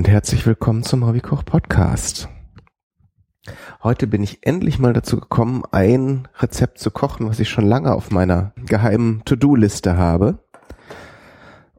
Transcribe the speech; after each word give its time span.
Und 0.00 0.08
herzlich 0.08 0.46
willkommen 0.46 0.82
zum 0.82 1.06
Hobbykoch 1.06 1.44
Podcast. 1.44 2.30
Heute 3.82 4.06
bin 4.06 4.22
ich 4.22 4.46
endlich 4.46 4.78
mal 4.78 4.94
dazu 4.94 5.20
gekommen, 5.20 5.62
ein 5.72 6.26
Rezept 6.38 6.78
zu 6.78 6.90
kochen, 6.90 7.28
was 7.28 7.38
ich 7.38 7.50
schon 7.50 7.66
lange 7.66 7.92
auf 7.92 8.10
meiner 8.10 8.54
geheimen 8.64 9.20
To-Do-Liste 9.26 9.98
habe. 9.98 10.38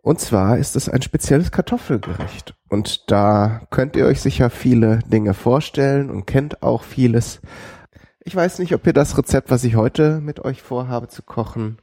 Und 0.03 0.19
zwar 0.19 0.59
ist 0.59 0.75
es 0.75 0.87
ein 0.87 1.01
spezielles 1.01 1.51
Kartoffelgericht. 1.51 2.53
Und 2.69 3.09
da 3.09 3.61
könnt 3.71 3.95
ihr 3.95 4.05
euch 4.05 4.21
sicher 4.21 4.51
viele 4.51 4.99
Dinge 5.07 5.33
vorstellen 5.33 6.11
und 6.11 6.27
kennt 6.27 6.61
auch 6.61 6.83
vieles. 6.83 7.41
Ich 8.23 8.35
weiß 8.35 8.59
nicht, 8.59 8.75
ob 8.75 8.85
ihr 8.85 8.93
das 8.93 9.17
Rezept, 9.17 9.49
was 9.49 9.63
ich 9.63 9.75
heute 9.75 10.21
mit 10.21 10.45
euch 10.45 10.61
vorhabe 10.61 11.07
zu 11.07 11.23
kochen, 11.23 11.79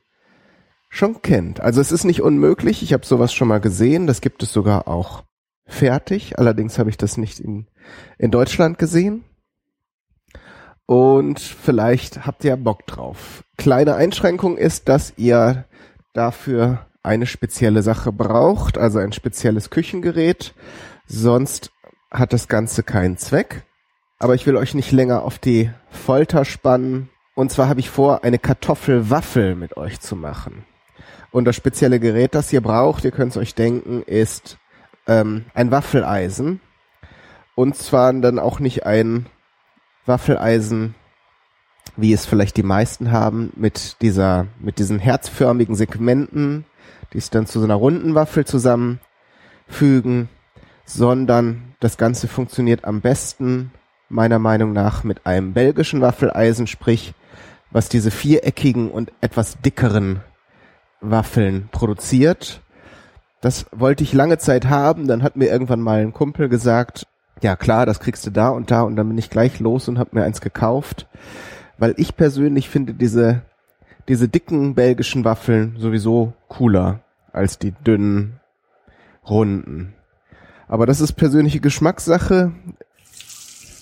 schon 0.88 1.20
kennt. 1.20 1.58
Also 1.58 1.80
es 1.80 1.90
ist 1.90 2.04
nicht 2.04 2.22
unmöglich. 2.22 2.84
Ich 2.84 2.92
habe 2.92 3.04
sowas 3.04 3.32
schon 3.34 3.48
mal 3.48 3.60
gesehen. 3.60 4.06
Das 4.06 4.20
gibt 4.20 4.44
es 4.44 4.52
sogar 4.52 4.86
auch 4.86 5.24
fertig. 5.68 6.38
Allerdings 6.38 6.78
habe 6.78 6.90
ich 6.90 6.96
das 6.96 7.16
nicht 7.16 7.38
in, 7.38 7.68
in 8.18 8.32
Deutschland 8.32 8.78
gesehen. 8.78 9.24
Und 10.86 11.38
vielleicht 11.38 12.26
habt 12.26 12.44
ihr 12.44 12.56
Bock 12.56 12.86
drauf. 12.86 13.44
Kleine 13.58 13.94
Einschränkung 13.94 14.56
ist, 14.56 14.88
dass 14.88 15.12
ihr 15.16 15.66
dafür 16.14 16.86
eine 17.02 17.26
spezielle 17.26 17.82
Sache 17.82 18.10
braucht, 18.10 18.78
also 18.78 18.98
ein 18.98 19.12
spezielles 19.12 19.70
Küchengerät. 19.70 20.54
Sonst 21.06 21.70
hat 22.10 22.32
das 22.32 22.48
Ganze 22.48 22.82
keinen 22.82 23.18
Zweck. 23.18 23.64
Aber 24.18 24.34
ich 24.34 24.46
will 24.46 24.56
euch 24.56 24.74
nicht 24.74 24.90
länger 24.90 25.22
auf 25.22 25.38
die 25.38 25.70
Folter 25.90 26.44
spannen. 26.44 27.10
Und 27.34 27.52
zwar 27.52 27.68
habe 27.68 27.80
ich 27.80 27.90
vor, 27.90 28.24
eine 28.24 28.38
Kartoffelwaffel 28.38 29.54
mit 29.54 29.76
euch 29.76 30.00
zu 30.00 30.16
machen. 30.16 30.64
Und 31.30 31.44
das 31.44 31.54
spezielle 31.54 32.00
Gerät, 32.00 32.34
das 32.34 32.52
ihr 32.52 32.62
braucht, 32.62 33.04
ihr 33.04 33.10
könnt 33.10 33.32
es 33.32 33.36
euch 33.36 33.54
denken, 33.54 34.02
ist 34.02 34.58
ähm, 35.08 35.46
ein 35.54 35.70
Waffeleisen. 35.70 36.60
Und 37.54 37.74
zwar 37.74 38.12
dann 38.12 38.38
auch 38.38 38.60
nicht 38.60 38.86
ein 38.86 39.26
Waffeleisen, 40.06 40.94
wie 41.96 42.12
es 42.12 42.26
vielleicht 42.26 42.56
die 42.56 42.62
meisten 42.62 43.10
haben, 43.10 43.52
mit 43.56 44.00
dieser, 44.02 44.46
mit 44.60 44.78
diesen 44.78 45.00
herzförmigen 45.00 45.74
Segmenten, 45.74 46.64
die 47.12 47.18
es 47.18 47.30
dann 47.30 47.46
zu 47.46 47.58
so 47.58 47.64
einer 47.64 47.74
runden 47.74 48.14
Waffel 48.14 48.44
zusammenfügen, 48.44 50.28
sondern 50.84 51.74
das 51.80 51.96
Ganze 51.96 52.28
funktioniert 52.28 52.84
am 52.84 53.00
besten, 53.00 53.72
meiner 54.08 54.38
Meinung 54.38 54.72
nach, 54.72 55.04
mit 55.04 55.26
einem 55.26 55.52
belgischen 55.52 56.00
Waffeleisen, 56.00 56.66
sprich, 56.66 57.14
was 57.70 57.88
diese 57.88 58.10
viereckigen 58.10 58.90
und 58.90 59.12
etwas 59.20 59.60
dickeren 59.60 60.20
Waffeln 61.00 61.68
produziert. 61.70 62.62
Das 63.40 63.66
wollte 63.72 64.02
ich 64.04 64.12
lange 64.12 64.38
Zeit 64.38 64.68
haben. 64.68 65.06
Dann 65.06 65.22
hat 65.22 65.36
mir 65.36 65.46
irgendwann 65.46 65.80
mal 65.80 66.00
ein 66.00 66.12
Kumpel 66.12 66.48
gesagt, 66.48 67.06
ja 67.42 67.56
klar, 67.56 67.86
das 67.86 68.00
kriegst 68.00 68.26
du 68.26 68.30
da 68.30 68.48
und 68.48 68.70
da. 68.70 68.82
Und 68.82 68.96
dann 68.96 69.08
bin 69.08 69.18
ich 69.18 69.30
gleich 69.30 69.60
los 69.60 69.88
und 69.88 69.98
habe 69.98 70.10
mir 70.12 70.24
eins 70.24 70.40
gekauft, 70.40 71.06
weil 71.78 71.94
ich 71.96 72.16
persönlich 72.16 72.68
finde 72.68 72.94
diese 72.94 73.42
diese 74.08 74.28
dicken 74.28 74.74
belgischen 74.74 75.24
Waffeln 75.24 75.76
sowieso 75.78 76.32
cooler 76.48 77.00
als 77.32 77.58
die 77.58 77.72
dünnen 77.72 78.40
runden. 79.28 79.94
Aber 80.66 80.86
das 80.86 81.00
ist 81.00 81.12
persönliche 81.12 81.60
Geschmackssache. 81.60 82.52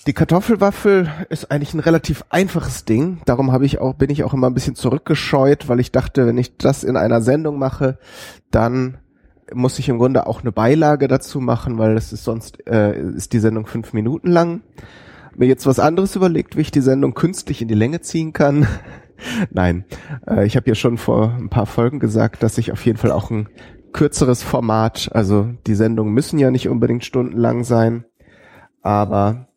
Die 0.05 0.13
Kartoffelwaffel 0.13 1.09
ist 1.29 1.51
eigentlich 1.51 1.73
ein 1.73 1.79
relativ 1.79 2.23
einfaches 2.29 2.85
Ding. 2.85 3.21
Darum 3.25 3.51
habe 3.51 3.65
ich 3.65 3.79
auch, 3.79 3.93
bin 3.93 4.09
ich 4.09 4.23
auch 4.23 4.33
immer 4.33 4.47
ein 4.47 4.53
bisschen 4.53 4.75
zurückgescheut, 4.75 5.67
weil 5.67 5.79
ich 5.79 5.91
dachte, 5.91 6.27
wenn 6.27 6.37
ich 6.37 6.57
das 6.57 6.83
in 6.83 6.95
einer 6.97 7.21
Sendung 7.21 7.57
mache, 7.57 7.97
dann 8.51 8.99
muss 9.53 9.79
ich 9.79 9.89
im 9.89 9.97
Grunde 9.97 10.27
auch 10.27 10.41
eine 10.41 10.51
Beilage 10.51 11.07
dazu 11.07 11.39
machen, 11.39 11.77
weil 11.77 11.95
es 11.95 12.13
ist 12.13 12.23
sonst 12.23 12.65
äh, 12.67 12.99
ist 12.99 13.33
die 13.33 13.39
Sendung 13.39 13.65
fünf 13.65 13.93
Minuten 13.93 14.29
lang. 14.29 14.61
Mir 15.35 15.47
jetzt 15.47 15.65
was 15.65 15.79
anderes 15.79 16.15
überlegt, 16.15 16.57
wie 16.57 16.61
ich 16.61 16.71
die 16.71 16.81
Sendung 16.81 17.13
künstlich 17.13 17.61
in 17.61 17.67
die 17.67 17.75
Länge 17.75 18.01
ziehen 18.01 18.33
kann. 18.33 18.67
Nein, 19.51 19.85
äh, 20.27 20.45
ich 20.45 20.55
habe 20.55 20.67
ja 20.67 20.75
schon 20.75 20.97
vor 20.97 21.35
ein 21.37 21.49
paar 21.49 21.65
Folgen 21.65 21.99
gesagt, 21.99 22.43
dass 22.43 22.57
ich 22.57 22.71
auf 22.71 22.85
jeden 22.85 22.97
Fall 22.97 23.11
auch 23.11 23.29
ein 23.29 23.49
kürzeres 23.93 24.43
Format, 24.43 25.09
also 25.13 25.49
die 25.65 25.75
Sendungen 25.75 26.13
müssen 26.13 26.39
ja 26.39 26.51
nicht 26.51 26.69
unbedingt 26.69 27.05
stundenlang 27.05 27.63
sein, 27.63 28.05
aber 28.81 29.47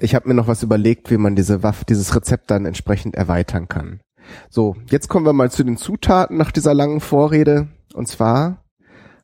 ich 0.00 0.14
habe 0.14 0.28
mir 0.28 0.34
noch 0.34 0.48
was 0.48 0.62
überlegt, 0.62 1.10
wie 1.10 1.18
man 1.18 1.36
diese 1.36 1.62
Waffe, 1.62 1.84
dieses 1.84 2.14
Rezept 2.16 2.50
dann 2.50 2.66
entsprechend 2.66 3.14
erweitern 3.14 3.68
kann. 3.68 4.00
So, 4.48 4.76
jetzt 4.90 5.08
kommen 5.08 5.26
wir 5.26 5.32
mal 5.32 5.50
zu 5.50 5.64
den 5.64 5.76
Zutaten 5.76 6.36
nach 6.36 6.52
dieser 6.52 6.74
langen 6.74 7.00
Vorrede. 7.00 7.68
Und 8.00 8.06
zwar 8.06 8.64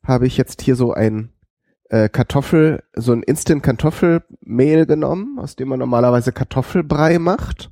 habe 0.03 0.27
ich 0.27 0.37
jetzt 0.37 0.61
hier 0.61 0.75
so 0.75 0.93
ein 0.93 1.33
äh, 1.89 2.09
Kartoffel, 2.09 2.83
so 2.95 3.11
ein 3.11 3.23
Instant 3.23 3.63
Kartoffelmehl 3.63 4.85
genommen, 4.85 5.39
aus 5.39 5.55
dem 5.55 5.69
man 5.69 5.79
normalerweise 5.79 6.31
Kartoffelbrei 6.31 7.17
macht. 7.17 7.71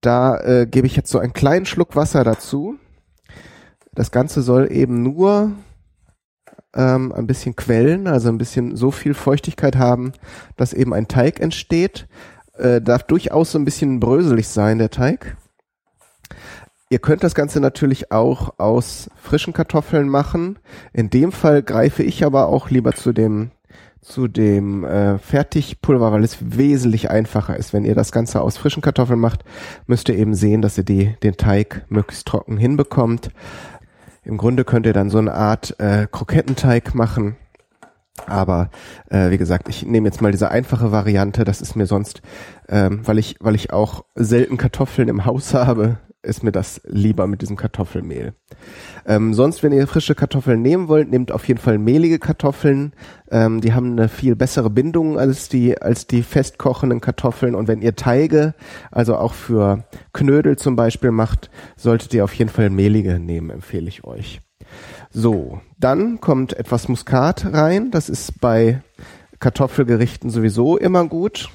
Da 0.00 0.38
äh, 0.38 0.66
gebe 0.66 0.86
ich 0.86 0.96
jetzt 0.96 1.10
so 1.10 1.18
einen 1.18 1.34
kleinen 1.34 1.66
Schluck 1.66 1.96
Wasser 1.96 2.24
dazu. 2.24 2.78
Das 3.92 4.10
Ganze 4.10 4.40
soll 4.40 4.72
eben 4.72 5.02
nur 5.02 5.52
ähm, 6.74 7.12
ein 7.12 7.26
bisschen 7.26 7.56
quellen, 7.56 8.06
also 8.06 8.30
ein 8.30 8.38
bisschen 8.38 8.76
so 8.76 8.90
viel 8.90 9.12
Feuchtigkeit 9.12 9.76
haben, 9.76 10.14
dass 10.56 10.72
eben 10.72 10.94
ein 10.94 11.08
Teig 11.08 11.40
entsteht. 11.40 12.08
Äh, 12.54 12.80
darf 12.80 13.02
durchaus 13.02 13.52
so 13.52 13.58
ein 13.58 13.66
bisschen 13.66 14.00
bröselig 14.00 14.48
sein, 14.48 14.78
der 14.78 14.88
Teig. 14.88 15.36
Ihr 16.92 16.98
könnt 16.98 17.22
das 17.22 17.36
Ganze 17.36 17.60
natürlich 17.60 18.10
auch 18.10 18.58
aus 18.58 19.08
frischen 19.14 19.52
Kartoffeln 19.52 20.08
machen. 20.08 20.58
In 20.92 21.08
dem 21.08 21.30
Fall 21.30 21.62
greife 21.62 22.02
ich 22.02 22.24
aber 22.24 22.48
auch 22.48 22.68
lieber 22.68 22.92
zu 22.94 23.12
dem 23.12 23.52
zu 24.00 24.26
dem 24.26 24.82
äh, 24.82 25.18
Fertigpulver, 25.18 26.10
weil 26.10 26.24
es 26.24 26.38
wesentlich 26.40 27.08
einfacher 27.10 27.56
ist. 27.56 27.72
Wenn 27.72 27.84
ihr 27.84 27.94
das 27.94 28.10
Ganze 28.10 28.40
aus 28.40 28.56
frischen 28.56 28.82
Kartoffeln 28.82 29.20
macht, 29.20 29.44
müsst 29.86 30.08
ihr 30.08 30.16
eben 30.16 30.34
sehen, 30.34 30.62
dass 30.62 30.78
ihr 30.78 30.84
die, 30.84 31.14
den 31.22 31.36
Teig 31.36 31.84
möglichst 31.90 32.26
trocken 32.26 32.56
hinbekommt. 32.56 33.30
Im 34.24 34.36
Grunde 34.36 34.64
könnt 34.64 34.86
ihr 34.86 34.92
dann 34.92 35.10
so 35.10 35.18
eine 35.18 35.34
Art 35.34 35.78
äh, 35.78 36.08
Krokettenteig 36.10 36.94
machen. 36.94 37.36
Aber 38.26 38.70
äh, 39.10 39.30
wie 39.30 39.38
gesagt, 39.38 39.68
ich 39.68 39.84
nehme 39.86 40.08
jetzt 40.08 40.22
mal 40.22 40.32
diese 40.32 40.50
einfache 40.50 40.90
Variante. 40.90 41.44
Das 41.44 41.60
ist 41.60 41.76
mir 41.76 41.86
sonst, 41.86 42.20
ähm, 42.68 43.06
weil 43.06 43.18
ich, 43.18 43.36
weil 43.38 43.54
ich 43.54 43.72
auch 43.72 44.04
selten 44.16 44.56
Kartoffeln 44.56 45.08
im 45.08 45.24
Haus 45.24 45.54
habe, 45.54 45.98
ist 46.22 46.42
mir 46.42 46.52
das 46.52 46.80
lieber 46.84 47.26
mit 47.26 47.42
diesem 47.42 47.56
Kartoffelmehl. 47.56 48.34
Ähm, 49.06 49.32
sonst, 49.32 49.62
wenn 49.62 49.72
ihr 49.72 49.86
frische 49.86 50.14
Kartoffeln 50.14 50.60
nehmen 50.60 50.88
wollt, 50.88 51.10
nehmt 51.10 51.32
auf 51.32 51.48
jeden 51.48 51.60
Fall 51.60 51.78
mehlige 51.78 52.18
Kartoffeln. 52.18 52.92
Ähm, 53.30 53.60
die 53.60 53.72
haben 53.72 53.92
eine 53.92 54.08
viel 54.08 54.36
bessere 54.36 54.70
Bindung 54.70 55.18
als 55.18 55.48
die, 55.48 55.80
als 55.80 56.06
die 56.06 56.22
festkochenden 56.22 57.00
Kartoffeln. 57.00 57.54
Und 57.54 57.68
wenn 57.68 57.80
ihr 57.80 57.96
Teige, 57.96 58.54
also 58.90 59.16
auch 59.16 59.32
für 59.32 59.84
Knödel 60.12 60.56
zum 60.56 60.76
Beispiel 60.76 61.10
macht, 61.10 61.50
solltet 61.76 62.12
ihr 62.12 62.24
auf 62.24 62.34
jeden 62.34 62.50
Fall 62.50 62.68
mehlige 62.68 63.18
nehmen, 63.18 63.50
empfehle 63.50 63.88
ich 63.88 64.04
euch. 64.04 64.40
So, 65.10 65.60
dann 65.78 66.20
kommt 66.20 66.52
etwas 66.52 66.88
Muskat 66.88 67.52
rein. 67.52 67.90
Das 67.90 68.08
ist 68.08 68.40
bei 68.40 68.82
Kartoffelgerichten 69.38 70.28
sowieso 70.28 70.76
immer 70.76 71.06
gut. 71.06 71.48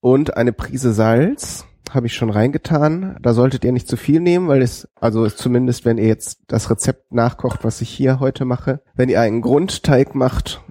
Und 0.00 0.36
eine 0.36 0.52
Prise 0.52 0.92
Salz 0.92 1.64
habe 1.94 2.06
ich 2.06 2.14
schon 2.14 2.30
reingetan. 2.30 3.16
Da 3.20 3.34
solltet 3.34 3.64
ihr 3.64 3.72
nicht 3.72 3.88
zu 3.88 3.96
viel 3.96 4.20
nehmen, 4.20 4.48
weil 4.48 4.62
es, 4.62 4.88
also 5.00 5.28
zumindest 5.28 5.84
wenn 5.84 5.98
ihr 5.98 6.06
jetzt 6.06 6.40
das 6.48 6.70
Rezept 6.70 7.12
nachkocht, 7.12 7.64
was 7.64 7.80
ich 7.80 7.90
hier 7.90 8.20
heute 8.20 8.44
mache, 8.44 8.82
wenn 8.94 9.08
ihr 9.08 9.20
einen 9.20 9.40
Grundteig 9.40 10.14
macht, 10.14 10.62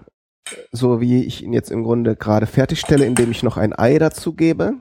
so 0.71 0.99
wie 1.01 1.23
ich 1.23 1.43
ihn 1.43 1.53
jetzt 1.53 1.71
im 1.71 1.83
Grunde 1.83 2.15
gerade 2.15 2.45
fertigstelle, 2.45 3.05
indem 3.05 3.31
ich 3.31 3.43
noch 3.43 3.57
ein 3.57 3.77
Ei 3.77 3.97
dazu 3.99 4.33
gebe, 4.33 4.73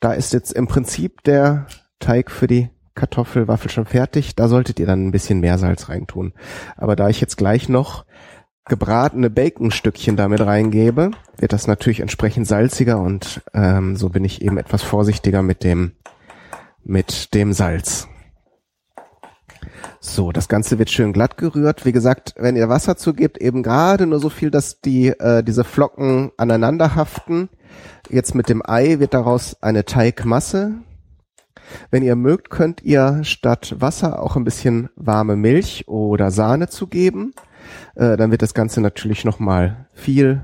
da 0.00 0.12
ist 0.12 0.32
jetzt 0.32 0.52
im 0.52 0.66
Prinzip 0.66 1.22
der 1.24 1.66
Teig 1.98 2.30
für 2.30 2.46
die 2.46 2.70
Kartoffelwaffel 2.94 3.70
schon 3.70 3.86
fertig. 3.86 4.36
Da 4.36 4.48
solltet 4.48 4.78
ihr 4.78 4.86
dann 4.86 5.06
ein 5.06 5.12
bisschen 5.12 5.40
mehr 5.40 5.58
Salz 5.58 5.88
reintun. 5.88 6.32
Aber 6.76 6.96
da 6.96 7.08
ich 7.08 7.20
jetzt 7.20 7.36
gleich 7.36 7.68
noch 7.68 8.04
gebratene 8.66 9.30
Baconstückchen 9.30 10.16
damit 10.16 10.40
reingebe, 10.40 11.10
wird 11.38 11.52
das 11.52 11.66
natürlich 11.66 12.00
entsprechend 12.00 12.46
salziger 12.46 12.98
und 12.98 13.42
ähm, 13.52 13.96
so 13.96 14.08
bin 14.08 14.24
ich 14.24 14.42
eben 14.42 14.58
etwas 14.58 14.82
vorsichtiger 14.82 15.42
mit 15.42 15.64
dem 15.64 15.92
mit 16.82 17.34
dem 17.34 17.52
Salz. 17.52 18.08
So, 20.00 20.32
das 20.32 20.48
Ganze 20.48 20.78
wird 20.78 20.90
schön 20.90 21.14
glatt 21.14 21.38
gerührt. 21.38 21.86
Wie 21.86 21.92
gesagt, 21.92 22.34
wenn 22.36 22.56
ihr 22.56 22.68
Wasser 22.68 22.96
zugebt, 22.96 23.38
eben 23.38 23.62
gerade 23.62 24.06
nur 24.06 24.20
so 24.20 24.28
viel, 24.28 24.50
dass 24.50 24.80
die 24.80 25.08
äh, 25.08 25.42
diese 25.42 25.64
Flocken 25.64 26.30
aneinander 26.36 26.94
haften. 26.94 27.48
Jetzt 28.10 28.34
mit 28.34 28.50
dem 28.50 28.62
Ei 28.64 28.98
wird 28.98 29.14
daraus 29.14 29.56
eine 29.62 29.86
Teigmasse. 29.86 30.74
Wenn 31.90 32.02
ihr 32.02 32.16
mögt, 32.16 32.50
könnt 32.50 32.82
ihr 32.82 33.24
statt 33.24 33.76
Wasser 33.78 34.22
auch 34.22 34.36
ein 34.36 34.44
bisschen 34.44 34.90
warme 34.94 35.36
Milch 35.36 35.88
oder 35.88 36.30
Sahne 36.30 36.68
zugeben. 36.68 37.32
Äh, 37.94 38.16
dann 38.16 38.30
wird 38.30 38.42
das 38.42 38.54
Ganze 38.54 38.80
natürlich 38.80 39.24
nochmal 39.24 39.88
viel 39.92 40.42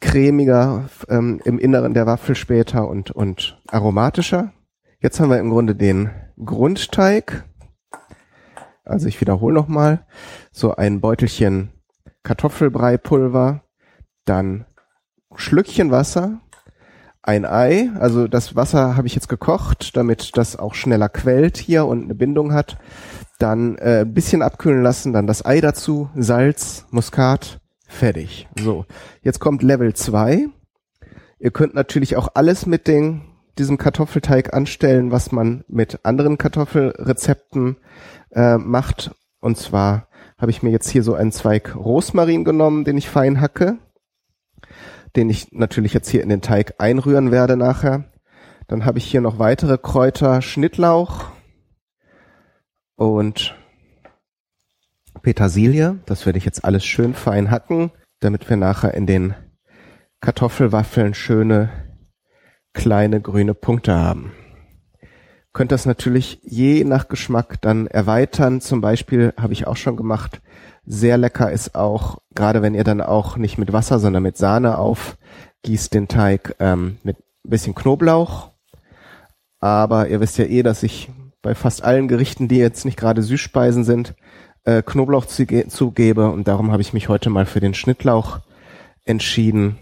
cremiger 0.00 0.88
ähm, 1.08 1.40
im 1.44 1.58
Inneren 1.58 1.94
der 1.94 2.06
Waffel 2.06 2.34
später 2.34 2.88
und, 2.88 3.10
und 3.10 3.60
aromatischer. 3.68 4.52
Jetzt 5.00 5.20
haben 5.20 5.30
wir 5.30 5.38
im 5.38 5.50
Grunde 5.50 5.74
den 5.74 6.10
Grundteig. 6.42 7.44
Also 8.84 9.08
ich 9.08 9.20
wiederhole 9.20 9.54
nochmal. 9.54 10.06
So 10.52 10.76
ein 10.76 11.00
Beutelchen 11.00 11.70
Kartoffelbreipulver, 12.22 13.62
dann 14.24 14.66
Schlückchen 15.36 15.90
Wasser, 15.90 16.40
ein 17.26 17.46
Ei, 17.46 17.90
also 17.98 18.28
das 18.28 18.54
Wasser 18.54 18.96
habe 18.96 19.06
ich 19.06 19.14
jetzt 19.14 19.30
gekocht, 19.30 19.96
damit 19.96 20.36
das 20.36 20.56
auch 20.56 20.74
schneller 20.74 21.08
quält 21.08 21.56
hier 21.56 21.86
und 21.86 22.04
eine 22.04 22.14
Bindung 22.14 22.52
hat. 22.52 22.76
Dann 23.38 23.76
äh, 23.78 24.02
ein 24.02 24.12
bisschen 24.12 24.42
abkühlen 24.42 24.82
lassen, 24.82 25.14
dann 25.14 25.26
das 25.26 25.44
Ei 25.44 25.62
dazu, 25.62 26.10
Salz, 26.14 26.84
Muskat, 26.90 27.60
fertig. 27.88 28.46
So, 28.60 28.84
jetzt 29.22 29.40
kommt 29.40 29.62
Level 29.62 29.94
2. 29.94 30.48
Ihr 31.38 31.50
könnt 31.50 31.74
natürlich 31.74 32.16
auch 32.16 32.28
alles 32.34 32.66
mit 32.66 32.86
den, 32.86 33.22
diesem 33.58 33.78
Kartoffelteig 33.78 34.52
anstellen, 34.52 35.10
was 35.10 35.32
man 35.32 35.64
mit 35.66 36.00
anderen 36.04 36.36
Kartoffelrezepten 36.36 37.78
äh, 38.32 38.58
macht. 38.58 39.12
Und 39.40 39.56
zwar 39.56 40.08
habe 40.36 40.50
ich 40.50 40.62
mir 40.62 40.70
jetzt 40.70 40.90
hier 40.90 41.02
so 41.02 41.14
einen 41.14 41.32
Zweig 41.32 41.74
Rosmarin 41.74 42.44
genommen, 42.44 42.84
den 42.84 42.98
ich 42.98 43.08
fein 43.08 43.40
hacke 43.40 43.78
den 45.16 45.30
ich 45.30 45.52
natürlich 45.52 45.94
jetzt 45.94 46.08
hier 46.08 46.22
in 46.22 46.28
den 46.28 46.40
Teig 46.40 46.74
einrühren 46.78 47.30
werde 47.30 47.56
nachher. 47.56 48.12
Dann 48.66 48.84
habe 48.84 48.98
ich 48.98 49.04
hier 49.04 49.20
noch 49.20 49.38
weitere 49.38 49.78
Kräuter, 49.78 50.42
Schnittlauch 50.42 51.26
und 52.96 53.54
Petersilie. 55.22 56.00
Das 56.06 56.26
werde 56.26 56.38
ich 56.38 56.44
jetzt 56.44 56.64
alles 56.64 56.84
schön 56.84 57.14
fein 57.14 57.50
hacken, 57.50 57.92
damit 58.20 58.48
wir 58.48 58.56
nachher 58.56 58.94
in 58.94 59.06
den 59.06 59.34
Kartoffelwaffeln 60.20 61.14
schöne 61.14 61.70
kleine 62.72 63.20
grüne 63.20 63.54
Punkte 63.54 63.94
haben. 63.94 64.32
Könnt 65.52 65.70
das 65.70 65.86
natürlich 65.86 66.40
je 66.42 66.82
nach 66.82 67.08
Geschmack 67.08 67.60
dann 67.60 67.86
erweitern. 67.86 68.60
Zum 68.60 68.80
Beispiel 68.80 69.32
habe 69.38 69.52
ich 69.52 69.68
auch 69.68 69.76
schon 69.76 69.96
gemacht, 69.96 70.42
sehr 70.86 71.18
lecker 71.18 71.50
ist 71.50 71.74
auch, 71.74 72.18
gerade 72.34 72.62
wenn 72.62 72.74
ihr 72.74 72.84
dann 72.84 73.00
auch 73.00 73.36
nicht 73.36 73.58
mit 73.58 73.72
Wasser, 73.72 73.98
sondern 73.98 74.22
mit 74.22 74.36
Sahne 74.36 74.78
aufgießt 74.78 75.94
den 75.94 76.08
Teig 76.08 76.56
ähm, 76.60 76.98
mit 77.02 77.18
ein 77.18 77.50
bisschen 77.50 77.74
Knoblauch. 77.74 78.50
Aber 79.60 80.08
ihr 80.08 80.20
wisst 80.20 80.38
ja 80.38 80.44
eh, 80.44 80.62
dass 80.62 80.82
ich 80.82 81.10
bei 81.42 81.54
fast 81.54 81.84
allen 81.84 82.08
Gerichten, 82.08 82.48
die 82.48 82.56
jetzt 82.56 82.84
nicht 82.84 82.98
gerade 82.98 83.22
Süßspeisen 83.22 83.84
sind, 83.84 84.14
äh, 84.64 84.82
Knoblauch 84.82 85.26
zugebe. 85.26 86.30
Und 86.30 86.48
darum 86.48 86.72
habe 86.72 86.82
ich 86.82 86.92
mich 86.92 87.08
heute 87.08 87.30
mal 87.30 87.46
für 87.46 87.60
den 87.60 87.74
Schnittlauch 87.74 88.40
entschieden. 89.04 89.78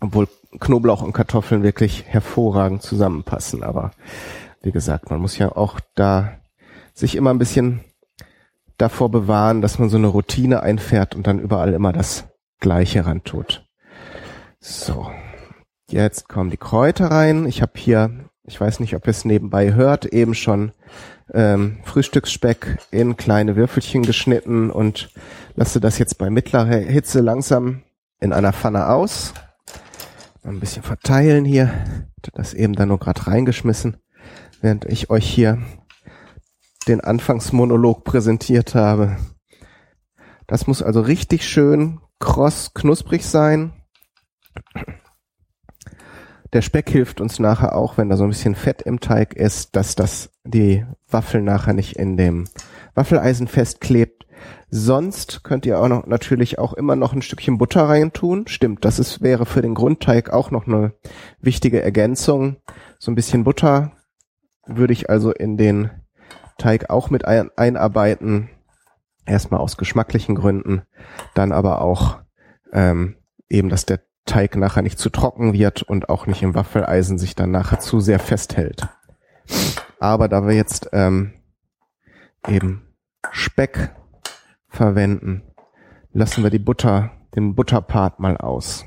Obwohl 0.00 0.28
Knoblauch 0.58 1.02
und 1.02 1.12
Kartoffeln 1.12 1.62
wirklich 1.62 2.04
hervorragend 2.06 2.82
zusammenpassen. 2.82 3.62
Aber 3.62 3.92
wie 4.62 4.72
gesagt, 4.72 5.10
man 5.10 5.20
muss 5.20 5.38
ja 5.38 5.50
auch 5.54 5.80
da 5.94 6.32
sich 6.94 7.16
immer 7.16 7.30
ein 7.30 7.38
bisschen 7.38 7.80
davor 8.82 9.10
bewahren, 9.10 9.62
dass 9.62 9.78
man 9.78 9.88
so 9.88 9.96
eine 9.96 10.08
Routine 10.08 10.62
einfährt 10.62 11.14
und 11.14 11.26
dann 11.26 11.38
überall 11.38 11.72
immer 11.72 11.92
das 11.92 12.24
Gleiche 12.58 13.06
ran 13.06 13.22
tut. 13.22 13.64
So, 14.60 15.10
jetzt 15.88 16.28
kommen 16.28 16.50
die 16.50 16.56
Kräuter 16.56 17.10
rein. 17.10 17.46
Ich 17.46 17.62
habe 17.62 17.72
hier, 17.76 18.10
ich 18.44 18.60
weiß 18.60 18.80
nicht, 18.80 18.94
ob 18.96 19.06
ihr 19.06 19.12
es 19.12 19.24
nebenbei 19.24 19.74
hört, 19.74 20.06
eben 20.06 20.34
schon 20.34 20.72
ähm, 21.32 21.78
Frühstücksspeck 21.84 22.78
in 22.90 23.16
kleine 23.16 23.54
Würfelchen 23.54 24.02
geschnitten 24.02 24.70
und 24.70 25.10
lasse 25.54 25.80
das 25.80 25.98
jetzt 25.98 26.18
bei 26.18 26.28
mittlerer 26.28 26.66
Hitze 26.66 27.20
langsam 27.20 27.82
in 28.20 28.32
einer 28.32 28.52
Pfanne 28.52 28.88
aus. 28.88 29.32
Ein 30.42 30.58
bisschen 30.58 30.82
verteilen 30.82 31.44
hier. 31.44 31.70
Das 32.34 32.52
eben 32.52 32.74
dann 32.74 32.88
nur 32.88 32.98
gerade 32.98 33.26
reingeschmissen, 33.26 33.96
während 34.60 34.84
ich 34.86 35.10
euch 35.10 35.26
hier 35.28 35.58
den 36.84 37.00
Anfangsmonolog 37.00 38.04
präsentiert 38.04 38.74
habe. 38.74 39.16
Das 40.46 40.66
muss 40.66 40.82
also 40.82 41.00
richtig 41.00 41.48
schön 41.48 42.00
kross 42.18 42.72
knusprig 42.74 43.24
sein. 43.24 43.72
Der 46.52 46.60
Speck 46.60 46.90
hilft 46.90 47.20
uns 47.20 47.38
nachher 47.38 47.74
auch, 47.74 47.96
wenn 47.96 48.10
da 48.10 48.16
so 48.16 48.24
ein 48.24 48.30
bisschen 48.30 48.54
Fett 48.54 48.82
im 48.82 49.00
Teig 49.00 49.34
ist, 49.34 49.74
dass 49.74 49.94
das 49.94 50.30
die 50.44 50.84
Waffel 51.08 51.40
nachher 51.40 51.72
nicht 51.72 51.96
in 51.96 52.18
dem 52.18 52.44
Waffeleisen 52.94 53.48
festklebt. 53.48 54.26
Sonst 54.70 55.44
könnt 55.44 55.64
ihr 55.64 55.80
auch 55.80 55.88
noch 55.88 56.06
natürlich 56.06 56.58
auch 56.58 56.74
immer 56.74 56.96
noch 56.96 57.14
ein 57.14 57.22
Stückchen 57.22 57.56
Butter 57.56 57.88
reintun. 57.88 58.46
Stimmt, 58.48 58.84
das 58.84 58.98
ist, 58.98 59.22
wäre 59.22 59.46
für 59.46 59.62
den 59.62 59.74
Grundteig 59.74 60.30
auch 60.30 60.50
noch 60.50 60.66
eine 60.66 60.92
wichtige 61.40 61.82
Ergänzung. 61.82 62.56
So 62.98 63.10
ein 63.10 63.14
bisschen 63.14 63.44
Butter 63.44 63.92
würde 64.66 64.92
ich 64.92 65.08
also 65.08 65.32
in 65.32 65.56
den 65.56 65.90
Teig 66.58 66.90
auch 66.90 67.10
mit 67.10 67.24
ein, 67.24 67.50
einarbeiten. 67.56 68.50
Erstmal 69.24 69.60
aus 69.60 69.76
geschmacklichen 69.76 70.34
Gründen, 70.34 70.82
dann 71.34 71.52
aber 71.52 71.80
auch 71.80 72.18
ähm, 72.72 73.16
eben, 73.48 73.68
dass 73.68 73.86
der 73.86 74.00
Teig 74.24 74.56
nachher 74.56 74.82
nicht 74.82 74.98
zu 74.98 75.10
trocken 75.10 75.52
wird 75.52 75.82
und 75.82 76.08
auch 76.08 76.26
nicht 76.26 76.42
im 76.42 76.54
Waffeleisen 76.54 77.18
sich 77.18 77.34
dann 77.34 77.50
nachher 77.50 77.78
zu 77.78 78.00
sehr 78.00 78.18
festhält. 78.18 78.88
Aber 80.00 80.28
da 80.28 80.46
wir 80.46 80.54
jetzt 80.54 80.90
ähm, 80.92 81.34
eben 82.48 82.94
Speck 83.30 83.94
verwenden, 84.68 85.42
lassen 86.12 86.42
wir 86.42 86.50
die 86.50 86.58
Butter, 86.58 87.12
den 87.36 87.54
Butterpart 87.54 88.18
mal 88.18 88.36
aus. 88.36 88.84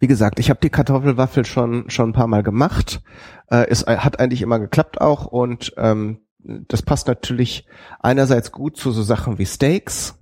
Wie 0.00 0.06
gesagt, 0.06 0.38
ich 0.38 0.50
habe 0.50 0.60
die 0.60 0.70
Kartoffelwaffel 0.70 1.44
schon 1.44 1.88
schon 1.90 2.10
ein 2.10 2.14
paar 2.14 2.26
Mal 2.26 2.42
gemacht. 2.42 3.02
Äh, 3.48 3.66
es 3.68 3.86
hat 3.86 4.20
eigentlich 4.20 4.42
immer 4.42 4.58
geklappt 4.58 5.00
auch 5.00 5.26
und 5.26 5.72
ähm, 5.76 6.20
das 6.38 6.82
passt 6.82 7.06
natürlich 7.06 7.66
einerseits 8.00 8.52
gut 8.52 8.76
zu 8.76 8.90
so 8.90 9.02
Sachen 9.02 9.38
wie 9.38 9.46
Steaks, 9.46 10.18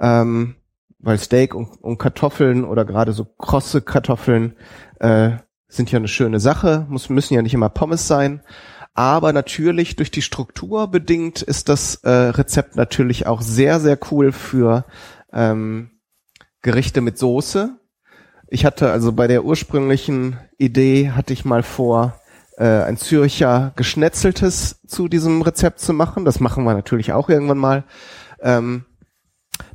ähm, 0.00 0.56
weil 0.98 1.18
Steak 1.18 1.54
und, 1.54 1.82
und 1.82 1.98
Kartoffeln 1.98 2.64
oder 2.64 2.84
gerade 2.84 3.12
so 3.12 3.24
krosse 3.24 3.82
Kartoffeln 3.82 4.56
äh, 5.00 5.32
sind 5.68 5.90
ja 5.90 5.98
eine 5.98 6.08
schöne 6.08 6.40
Sache, 6.40 6.86
muss, 6.88 7.08
müssen 7.08 7.34
ja 7.34 7.42
nicht 7.42 7.54
immer 7.54 7.68
Pommes 7.68 8.06
sein. 8.06 8.42
Aber 8.94 9.32
natürlich 9.32 9.96
durch 9.96 10.12
die 10.12 10.22
Struktur 10.22 10.86
bedingt 10.88 11.42
ist 11.42 11.68
das 11.68 11.96
äh, 12.04 12.10
Rezept 12.10 12.76
natürlich 12.76 13.26
auch 13.26 13.42
sehr, 13.42 13.80
sehr 13.80 13.98
cool 14.10 14.30
für 14.30 14.84
ähm, 15.32 15.90
Gerichte 16.62 17.00
mit 17.00 17.18
Soße. 17.18 17.76
Ich 18.54 18.64
hatte 18.64 18.92
also 18.92 19.10
bei 19.10 19.26
der 19.26 19.44
ursprünglichen 19.44 20.38
Idee 20.58 21.10
hatte 21.10 21.32
ich 21.32 21.44
mal 21.44 21.64
vor, 21.64 22.20
äh, 22.56 22.64
ein 22.64 22.96
Zürcher 22.96 23.72
Geschnetzeltes 23.74 24.80
zu 24.86 25.08
diesem 25.08 25.42
Rezept 25.42 25.80
zu 25.80 25.92
machen. 25.92 26.24
Das 26.24 26.38
machen 26.38 26.62
wir 26.62 26.72
natürlich 26.72 27.12
auch 27.12 27.28
irgendwann 27.28 27.58
mal. 27.58 27.82
Ähm, 28.40 28.84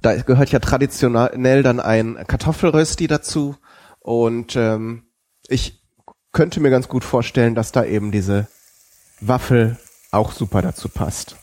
da 0.01 0.15
gehört 0.15 0.53
ja 0.53 0.59
traditionell 0.59 1.61
dann 1.61 1.81
ein 1.81 2.23
Kartoffelrösti 2.25 3.07
dazu. 3.07 3.57
Und 3.99 4.55
ähm, 4.55 5.03
ich 5.49 5.83
könnte 6.31 6.61
mir 6.61 6.69
ganz 6.69 6.87
gut 6.87 7.03
vorstellen, 7.03 7.55
dass 7.55 7.73
da 7.73 7.83
eben 7.83 8.13
diese 8.13 8.47
Waffel 9.19 9.75
auch 10.11 10.31
super 10.31 10.61
dazu 10.61 10.87
passt. 10.87 11.35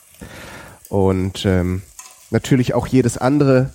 Und 0.89 1.45
ähm, 1.45 1.83
natürlich 2.31 2.73
auch 2.73 2.87
jedes 2.87 3.19
andere 3.19 3.75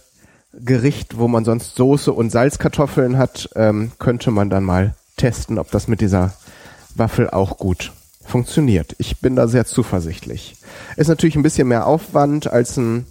Gericht, 0.54 1.18
wo 1.18 1.28
man 1.28 1.46
sonst 1.46 1.76
Soße 1.76 2.12
und 2.12 2.32
Salzkartoffeln 2.32 3.18
hat, 3.18 3.50
ähm, 3.56 3.92
könnte 4.00 4.32
man 4.32 4.50
dann 4.50 4.64
mal 4.64 4.96
testen, 5.18 5.58
ob 5.58 5.72
das 5.72 5.88
mit 5.88 6.02
dieser 6.02 6.34
Waffel 6.96 7.30
auch 7.30 7.58
gut 7.58 7.92
funktioniert. 8.26 8.96
Ich 8.98 9.20
bin 9.20 9.36
da 9.36 9.48
sehr 9.48 9.66
zuversichtlich. 9.66 10.56
Ist 10.98 11.08
natürlich 11.08 11.36
ein 11.36 11.44
bisschen 11.44 11.68
mehr 11.68 11.88
Aufwand, 11.88 12.52
als 12.52 12.78
ein 12.78 13.06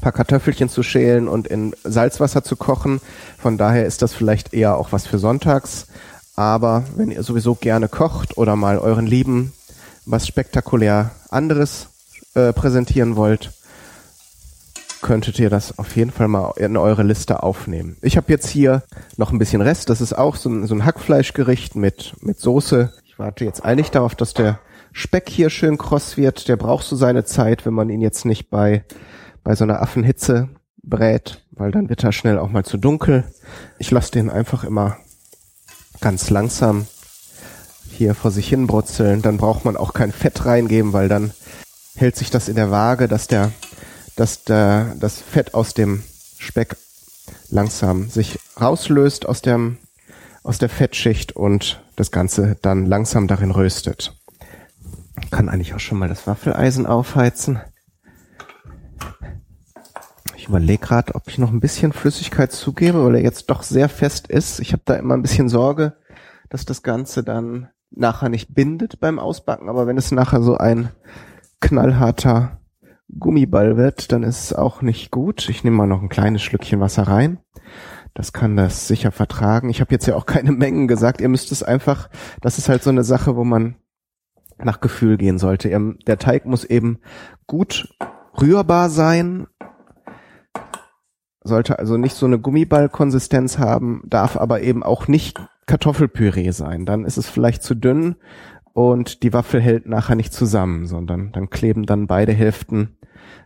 paar 0.00 0.12
Kartoffelchen 0.12 0.68
zu 0.68 0.82
schälen 0.82 1.28
und 1.28 1.46
in 1.46 1.74
Salzwasser 1.84 2.42
zu 2.42 2.56
kochen. 2.56 3.00
Von 3.38 3.58
daher 3.58 3.86
ist 3.86 4.02
das 4.02 4.14
vielleicht 4.14 4.54
eher 4.54 4.76
auch 4.76 4.92
was 4.92 5.06
für 5.06 5.18
sonntags. 5.18 5.86
Aber 6.34 6.84
wenn 6.96 7.10
ihr 7.10 7.22
sowieso 7.22 7.54
gerne 7.54 7.88
kocht 7.88 8.38
oder 8.38 8.56
mal 8.56 8.78
euren 8.78 9.06
Lieben 9.06 9.52
was 10.04 10.26
spektakulär 10.26 11.12
anderes 11.30 11.88
äh, 12.34 12.52
präsentieren 12.52 13.16
wollt, 13.16 13.52
könntet 15.02 15.38
ihr 15.38 15.50
das 15.50 15.78
auf 15.78 15.94
jeden 15.96 16.10
Fall 16.10 16.28
mal 16.28 16.52
in 16.56 16.76
eure 16.76 17.02
Liste 17.02 17.42
aufnehmen. 17.42 17.96
Ich 18.00 18.16
habe 18.16 18.32
jetzt 18.32 18.48
hier 18.48 18.82
noch 19.16 19.32
ein 19.32 19.38
bisschen 19.38 19.60
Rest. 19.60 19.90
Das 19.90 20.00
ist 20.00 20.12
auch 20.14 20.36
so 20.36 20.48
ein, 20.48 20.66
so 20.66 20.74
ein 20.74 20.84
Hackfleischgericht 20.84 21.76
mit, 21.76 22.14
mit 22.20 22.40
Soße. 22.40 22.92
Ich 23.04 23.18
warte 23.18 23.44
jetzt 23.44 23.64
eigentlich 23.64 23.90
darauf, 23.90 24.14
dass 24.14 24.32
der 24.32 24.60
Speck 24.92 25.28
hier 25.28 25.50
schön 25.50 25.76
kross 25.76 26.16
wird. 26.16 26.48
Der 26.48 26.56
braucht 26.56 26.86
so 26.86 26.96
seine 26.96 27.24
Zeit, 27.24 27.66
wenn 27.66 27.74
man 27.74 27.90
ihn 27.90 28.00
jetzt 28.00 28.24
nicht 28.24 28.48
bei, 28.48 28.84
bei 29.42 29.54
so 29.54 29.64
einer 29.64 29.82
Affenhitze 29.82 30.48
brät, 30.82 31.44
weil 31.50 31.70
dann 31.70 31.88
wird 31.88 32.04
er 32.04 32.12
schnell 32.12 32.38
auch 32.38 32.50
mal 32.50 32.64
zu 32.64 32.76
dunkel. 32.76 33.24
Ich 33.78 33.90
lasse 33.90 34.12
den 34.12 34.30
einfach 34.30 34.64
immer 34.64 34.96
ganz 36.00 36.30
langsam 36.30 36.86
hier 37.90 38.14
vor 38.14 38.30
sich 38.30 38.48
hin 38.48 38.66
brutzeln. 38.66 39.22
Dann 39.22 39.36
braucht 39.36 39.64
man 39.64 39.76
auch 39.76 39.92
kein 39.94 40.12
Fett 40.12 40.44
reingeben, 40.44 40.92
weil 40.92 41.08
dann 41.08 41.32
hält 41.94 42.16
sich 42.16 42.30
das 42.30 42.48
in 42.48 42.56
der 42.56 42.70
Waage, 42.70 43.08
dass 43.08 43.26
der, 43.26 43.52
dass 44.16 44.44
der, 44.44 44.94
das 44.98 45.20
Fett 45.20 45.54
aus 45.54 45.74
dem 45.74 46.02
Speck 46.38 46.76
langsam 47.50 48.08
sich 48.08 48.38
rauslöst 48.60 49.26
aus 49.26 49.42
dem, 49.42 49.78
aus 50.42 50.58
der 50.58 50.68
Fettschicht 50.68 51.32
und 51.32 51.82
das 51.96 52.10
Ganze 52.10 52.56
dann 52.60 52.86
langsam 52.86 53.28
darin 53.28 53.50
röstet. 53.50 54.16
Kann 55.30 55.48
eigentlich 55.48 55.74
auch 55.74 55.80
schon 55.80 55.98
mal 55.98 56.08
das 56.08 56.26
Waffeleisen 56.26 56.86
aufheizen. 56.86 57.60
Ich 60.36 60.48
überlege 60.48 60.84
gerade, 60.84 61.14
ob 61.14 61.28
ich 61.28 61.38
noch 61.38 61.52
ein 61.52 61.60
bisschen 61.60 61.92
Flüssigkeit 61.92 62.50
zugebe, 62.50 63.04
weil 63.04 63.14
er 63.14 63.22
jetzt 63.22 63.48
doch 63.48 63.62
sehr 63.62 63.88
fest 63.88 64.26
ist. 64.26 64.58
Ich 64.58 64.72
habe 64.72 64.82
da 64.84 64.94
immer 64.94 65.14
ein 65.14 65.22
bisschen 65.22 65.48
Sorge, 65.48 65.96
dass 66.48 66.64
das 66.64 66.82
Ganze 66.82 67.22
dann 67.22 67.68
nachher 67.90 68.28
nicht 68.28 68.52
bindet 68.52 68.98
beim 68.98 69.18
Ausbacken, 69.18 69.68
aber 69.68 69.86
wenn 69.86 69.98
es 69.98 70.10
nachher 70.10 70.42
so 70.42 70.56
ein 70.56 70.90
knallharter 71.60 72.58
Gummiball 73.18 73.76
wird, 73.76 74.12
dann 74.12 74.22
ist 74.22 74.44
es 74.44 74.52
auch 74.52 74.82
nicht 74.82 75.10
gut. 75.10 75.48
Ich 75.48 75.64
nehme 75.64 75.76
mal 75.76 75.86
noch 75.86 76.02
ein 76.02 76.08
kleines 76.08 76.42
Schlückchen 76.42 76.80
Wasser 76.80 77.04
rein. 77.04 77.38
Das 78.14 78.32
kann 78.32 78.56
das 78.56 78.88
sicher 78.88 79.10
vertragen. 79.10 79.70
Ich 79.70 79.80
habe 79.80 79.92
jetzt 79.92 80.06
ja 80.06 80.16
auch 80.16 80.26
keine 80.26 80.52
Mengen 80.52 80.88
gesagt. 80.88 81.20
Ihr 81.20 81.28
müsst 81.28 81.52
es 81.52 81.62
einfach, 81.62 82.08
das 82.40 82.58
ist 82.58 82.68
halt 82.68 82.82
so 82.82 82.90
eine 82.90 83.04
Sache, 83.04 83.36
wo 83.36 83.44
man 83.44 83.76
nach 84.58 84.80
Gefühl 84.80 85.16
gehen 85.16 85.38
sollte. 85.38 85.68
Der 86.06 86.18
Teig 86.18 86.46
muss 86.46 86.64
eben 86.64 86.98
gut 87.46 87.94
rührbar 88.40 88.90
sein, 88.90 89.46
sollte 91.42 91.78
also 91.78 91.96
nicht 91.96 92.14
so 92.14 92.26
eine 92.26 92.38
Gummiballkonsistenz 92.38 93.58
haben, 93.58 94.02
darf 94.06 94.36
aber 94.36 94.62
eben 94.62 94.82
auch 94.82 95.08
nicht 95.08 95.40
Kartoffelpüree 95.66 96.50
sein. 96.52 96.86
Dann 96.86 97.04
ist 97.04 97.16
es 97.16 97.28
vielleicht 97.28 97.62
zu 97.62 97.74
dünn 97.74 98.16
und 98.72 99.22
die 99.22 99.32
Waffel 99.32 99.60
hält 99.60 99.86
nachher 99.86 100.14
nicht 100.14 100.32
zusammen, 100.32 100.86
sondern 100.86 101.32
dann 101.32 101.50
kleben 101.50 101.84
dann 101.84 102.06
beide 102.06 102.32
Hälften 102.32 102.96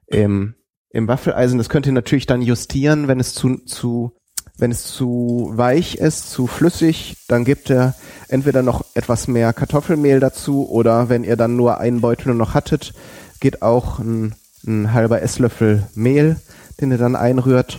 im, 0.07 0.55
im 0.91 1.09
Waffeleisen. 1.09 1.59
Das 1.59 1.69
könnt 1.69 1.87
ihr 1.87 1.93
natürlich 1.93 2.27
dann 2.27 2.43
justieren, 2.43 3.09
wenn 3.09 3.21
es 3.21 3.35
zu, 3.35 3.57
zu 3.65 4.13
wenn 4.59 4.71
es 4.71 4.85
zu 4.85 5.51
weich 5.55 5.97
ist, 5.97 6.31
zu 6.31 6.47
flüssig, 6.47 7.17
dann 7.29 7.45
gebt 7.45 7.71
ihr 7.71 7.95
entweder 8.29 8.63
noch 8.63 8.85
etwas 8.95 9.29
mehr 9.29 9.53
Kartoffelmehl 9.53 10.21
dazu 10.21 10.69
oder 10.69 11.09
wenn 11.09 11.25
ihr 11.25 11.37
dann 11.37 11.57
nur 11.57 11.79
einen 11.79 12.01
Beutel 12.01 12.35
noch 12.35 12.55
hattet, 12.55 12.95
geht 13.41 13.63
auch 13.63 13.99
ein, 13.99 14.35
ein 14.67 14.93
halber 14.93 15.21
Esslöffel 15.23 15.87
Mehl, 15.95 16.37
den 16.81 16.91
ihr 16.91 16.99
dann 16.99 17.17
einrührt. 17.17 17.79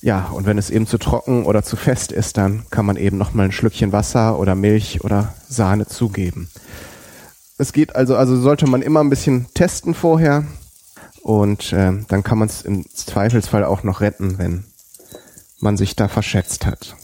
Ja, 0.00 0.30
und 0.34 0.46
wenn 0.46 0.58
es 0.58 0.70
eben 0.70 0.88
zu 0.88 0.98
trocken 0.98 1.44
oder 1.44 1.62
zu 1.62 1.76
fest 1.76 2.10
ist, 2.10 2.36
dann 2.36 2.64
kann 2.70 2.84
man 2.84 2.96
eben 2.96 3.16
noch 3.16 3.34
mal 3.34 3.44
ein 3.44 3.52
Schlückchen 3.52 3.92
Wasser 3.92 4.40
oder 4.40 4.56
Milch 4.56 5.04
oder 5.04 5.32
Sahne 5.48 5.86
zugeben. 5.86 6.50
Es 7.58 7.72
geht 7.72 7.94
also, 7.94 8.16
also 8.16 8.40
sollte 8.40 8.66
man 8.66 8.82
immer 8.82 8.98
ein 9.00 9.10
bisschen 9.10 9.46
testen 9.54 9.94
vorher 9.94 10.44
und 11.22 11.72
äh, 11.72 11.92
dann 12.08 12.22
kann 12.22 12.38
man 12.38 12.48
es 12.48 12.62
im 12.62 12.84
Zweifelsfall 12.88 13.64
auch 13.64 13.84
noch 13.84 14.00
retten, 14.00 14.38
wenn 14.38 14.64
man 15.60 15.76
sich 15.76 15.94
da 15.94 16.08
verschätzt 16.08 16.66
hat. 16.66 16.96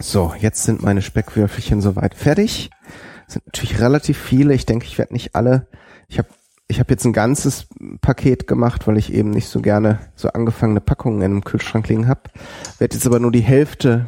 So, 0.00 0.34
jetzt 0.38 0.64
sind 0.64 0.82
meine 0.82 1.02
Speckwürfelchen 1.02 1.80
soweit 1.80 2.14
fertig. 2.14 2.70
sind 3.28 3.46
natürlich 3.46 3.80
relativ 3.80 4.18
viele. 4.18 4.54
Ich 4.54 4.66
denke, 4.66 4.86
ich 4.86 4.98
werde 4.98 5.12
nicht 5.12 5.34
alle. 5.34 5.68
Ich 6.08 6.18
habe 6.18 6.28
ich 6.66 6.78
hab 6.78 6.88
jetzt 6.88 7.04
ein 7.04 7.12
ganzes 7.12 7.66
Paket 8.00 8.46
gemacht, 8.46 8.86
weil 8.86 8.96
ich 8.96 9.12
eben 9.12 9.30
nicht 9.30 9.48
so 9.48 9.60
gerne 9.60 9.98
so 10.14 10.28
angefangene 10.28 10.80
Packungen 10.80 11.20
in 11.20 11.32
einem 11.32 11.44
Kühlschrank 11.44 11.88
liegen 11.88 12.08
habe. 12.08 12.30
Werde 12.78 12.94
jetzt 12.94 13.06
aber 13.06 13.18
nur 13.18 13.32
die 13.32 13.40
Hälfte 13.40 14.06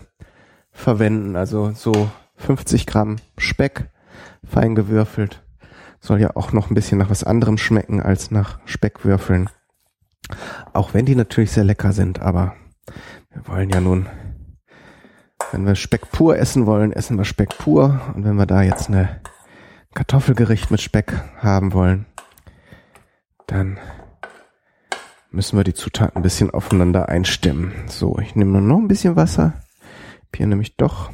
verwenden, 0.71 1.37
also 1.37 1.73
so 1.73 2.11
50 2.37 2.87
Gramm 2.87 3.17
Speck, 3.37 3.91
fein 4.45 4.75
gewürfelt. 4.75 5.42
Soll 6.05 6.21
ja 6.21 6.35
auch 6.35 6.53
noch 6.53 6.69
ein 6.69 6.75
bisschen 6.75 6.99
nach 6.99 7.11
was 7.11 7.23
anderem 7.23 7.57
schmecken 7.57 8.03
als 8.03 8.33
nach 8.33 8.59
Speckwürfeln. 8.65 9.49
Auch 10.73 10.95
wenn 10.95 11.07
die 11.07 11.15
natürlich 11.15 11.53
sehr 11.53 11.65
lecker 11.65 11.93
sind, 11.93 12.21
aber 12.21 12.55
wir 13.31 13.47
wollen 13.47 13.71
ja 13.71 13.81
nun, 13.81 14.09
wenn 15.53 15.65
wir 15.65 15.77
Speck 15.77 16.11
pur 16.11 16.37
essen 16.37 16.67
wollen, 16.67 16.93
essen 16.93 17.17
wir 17.19 17.25
Speck 17.25 17.57
pur. 17.57 18.01
Und 18.15 18.25
wenn 18.25 18.35
wir 18.35 18.47
da 18.47 18.63
jetzt 18.63 18.89
eine 18.89 19.21
Kartoffelgericht 19.95 20.73
mit 20.73 20.81
Speck 20.81 21.13
haben 21.39 21.73
wollen, 21.73 22.07
dann 23.47 23.79
müssen 25.31 25.57
wir 25.57 25.65
die 25.65 25.75
Zutaten 25.75 26.17
ein 26.17 26.23
bisschen 26.23 26.51
aufeinander 26.51 27.09
einstimmen. 27.09 27.73
So, 27.87 28.19
ich 28.19 28.35
nehme 28.35 28.51
nur 28.51 28.61
noch 28.61 28.79
ein 28.79 28.89
bisschen 28.89 29.15
Wasser. 29.15 29.55
Hier 30.35 30.47
nämlich 30.47 30.77
doch. 30.77 31.11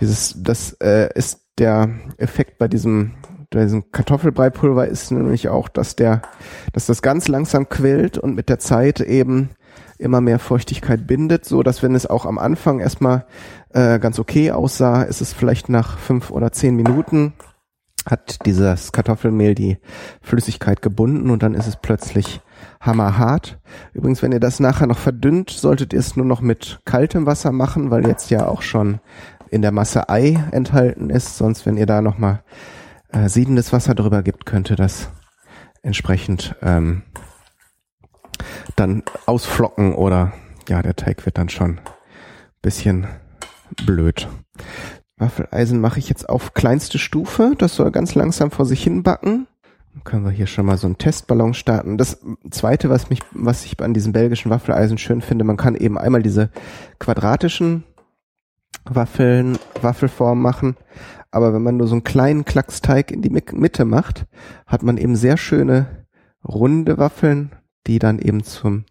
Dieses, 0.00 0.42
das 0.42 0.72
äh, 0.80 1.10
ist 1.14 1.46
der 1.58 1.90
Effekt 2.16 2.58
bei 2.58 2.68
diesem, 2.68 3.12
bei 3.52 3.62
diesem 3.62 3.90
Kartoffelbreipulver 3.90 4.86
ist 4.86 5.10
nämlich 5.10 5.48
auch, 5.48 5.68
dass 5.68 5.96
der, 5.96 6.22
dass 6.72 6.86
das 6.86 7.02
ganz 7.02 7.28
langsam 7.28 7.68
quillt 7.68 8.18
und 8.18 8.34
mit 8.34 8.48
der 8.48 8.58
Zeit 8.58 9.00
eben 9.00 9.50
immer 9.98 10.20
mehr 10.20 10.38
Feuchtigkeit 10.38 11.06
bindet, 11.06 11.44
so 11.44 11.62
dass 11.62 11.82
wenn 11.82 11.94
es 11.94 12.06
auch 12.06 12.26
am 12.26 12.38
Anfang 12.38 12.80
erstmal 12.80 13.26
äh, 13.70 13.98
ganz 13.98 14.18
okay 14.18 14.50
aussah, 14.50 15.02
ist 15.02 15.20
es 15.20 15.32
vielleicht 15.32 15.68
nach 15.68 15.98
fünf 15.98 16.30
oder 16.30 16.52
zehn 16.52 16.74
Minuten 16.74 17.34
hat 18.04 18.44
dieses 18.46 18.92
Kartoffelmehl 18.92 19.54
die 19.54 19.78
Flüssigkeit 20.20 20.82
gebunden 20.82 21.30
und 21.30 21.42
dann 21.42 21.54
ist 21.54 21.68
es 21.68 21.76
plötzlich 21.76 22.40
hammerhart. 22.80 23.60
Übrigens, 23.92 24.22
wenn 24.22 24.32
ihr 24.32 24.40
das 24.40 24.60
nachher 24.60 24.86
noch 24.86 24.98
verdünnt, 24.98 25.50
solltet 25.50 25.92
ihr 25.92 26.00
es 26.00 26.16
nur 26.16 26.26
noch 26.26 26.40
mit 26.40 26.80
kaltem 26.84 27.26
Wasser 27.26 27.52
machen, 27.52 27.90
weil 27.90 28.06
jetzt 28.06 28.30
ja 28.30 28.46
auch 28.48 28.62
schon 28.62 29.00
in 29.50 29.62
der 29.62 29.72
Masse 29.72 30.08
Ei 30.08 30.42
enthalten 30.50 31.10
ist. 31.10 31.36
Sonst, 31.36 31.64
wenn 31.66 31.76
ihr 31.76 31.86
da 31.86 32.02
nochmal 32.02 32.42
äh, 33.12 33.28
siedendes 33.28 33.72
Wasser 33.72 33.94
drüber 33.94 34.22
gibt, 34.22 34.46
könnte 34.46 34.76
das 34.76 35.10
entsprechend 35.82 36.56
ähm, 36.62 37.02
dann 38.76 39.02
ausflocken 39.26 39.94
oder 39.94 40.32
ja, 40.68 40.82
der 40.82 40.96
Teig 40.96 41.24
wird 41.24 41.38
dann 41.38 41.48
schon 41.48 41.80
bisschen 42.62 43.06
blöd. 43.84 44.28
Waffeleisen 45.16 45.80
mache 45.80 45.98
ich 45.98 46.08
jetzt 46.08 46.28
auf 46.28 46.54
kleinste 46.54 46.98
Stufe. 46.98 47.54
Das 47.58 47.76
soll 47.76 47.90
ganz 47.90 48.14
langsam 48.14 48.50
vor 48.50 48.66
sich 48.66 48.82
hin 48.82 49.02
backen. 49.02 49.46
Dann 49.94 50.04
können 50.04 50.24
wir 50.24 50.30
hier 50.30 50.46
schon 50.46 50.66
mal 50.66 50.78
so 50.78 50.86
einen 50.86 50.98
Testballon 50.98 51.54
starten. 51.54 51.98
Das 51.98 52.20
zweite, 52.50 52.88
was 52.88 53.10
mich, 53.10 53.20
was 53.32 53.64
ich 53.64 53.80
an 53.80 53.94
diesem 53.94 54.12
belgischen 54.12 54.50
Waffeleisen 54.50 54.98
schön 54.98 55.20
finde, 55.20 55.44
man 55.44 55.56
kann 55.56 55.74
eben 55.74 55.98
einmal 55.98 56.22
diese 56.22 56.50
quadratischen 56.98 57.84
Waffeln, 58.84 59.58
Waffelform 59.80 60.40
machen. 60.40 60.76
Aber 61.32 61.52
wenn 61.52 61.62
man 61.62 61.76
nur 61.76 61.88
so 61.88 61.94
einen 61.94 62.04
kleinen 62.04 62.44
Klacksteig 62.44 63.10
in 63.10 63.22
die 63.22 63.30
Mitte 63.30 63.84
macht, 63.84 64.26
hat 64.66 64.84
man 64.84 64.96
eben 64.96 65.16
sehr 65.16 65.36
schöne 65.36 66.06
runde 66.44 66.98
Waffeln 66.98 67.52
die 67.86 67.98
dann 67.98 68.18
eben 68.18 68.44
zum 68.44 68.84